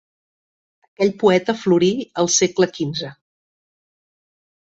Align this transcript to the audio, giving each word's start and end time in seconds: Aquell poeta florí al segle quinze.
Aquell 0.85 1.11
poeta 1.23 1.55
florí 1.65 1.91
al 2.23 2.31
segle 2.37 2.67
quinze. 2.79 3.13